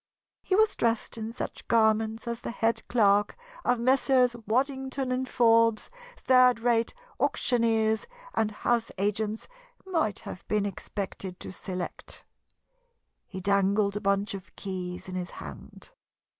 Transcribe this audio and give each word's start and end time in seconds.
He 0.41 0.55
was 0.55 0.75
dressed 0.75 1.15
in 1.15 1.31
such 1.31 1.67
garments 1.67 2.27
as 2.27 2.41
the 2.41 2.49
head 2.49 2.81
clerk 2.87 3.37
of 3.63 3.79
Messrs. 3.79 4.35
Waddington 4.47 5.25
& 5.25 5.25
Forbes, 5.27 5.91
third 6.17 6.59
rate 6.59 6.95
auctioneers 7.19 8.07
and 8.33 8.49
house 8.49 8.91
agents, 8.97 9.47
might 9.85 10.17
have 10.17 10.43
been 10.47 10.65
expected 10.65 11.39
to 11.41 11.51
select. 11.51 12.25
He 13.27 13.41
dangled 13.41 13.95
a 13.95 14.01
bunch 14.01 14.33
of 14.33 14.55
keys 14.55 15.07
in 15.07 15.13
his 15.13 15.29
hand. 15.29 15.91